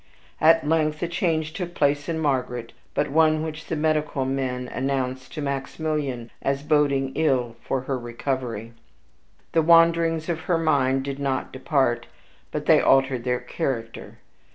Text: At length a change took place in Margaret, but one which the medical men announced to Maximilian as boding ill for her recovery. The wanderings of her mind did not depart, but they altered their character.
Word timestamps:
At 0.39 0.67
length 0.67 1.03
a 1.03 1.07
change 1.07 1.53
took 1.53 1.75
place 1.75 2.09
in 2.09 2.17
Margaret, 2.17 2.73
but 2.95 3.11
one 3.11 3.43
which 3.43 3.67
the 3.67 3.75
medical 3.75 4.25
men 4.25 4.67
announced 4.67 5.31
to 5.35 5.43
Maximilian 5.43 6.31
as 6.41 6.63
boding 6.63 7.11
ill 7.13 7.55
for 7.61 7.81
her 7.81 7.99
recovery. 7.99 8.73
The 9.51 9.61
wanderings 9.61 10.27
of 10.27 10.39
her 10.49 10.57
mind 10.57 11.03
did 11.03 11.19
not 11.19 11.53
depart, 11.53 12.07
but 12.51 12.65
they 12.65 12.81
altered 12.81 13.25
their 13.25 13.41
character. 13.41 14.17